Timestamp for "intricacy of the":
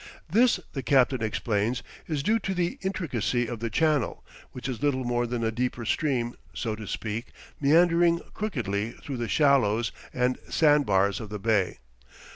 2.81-3.69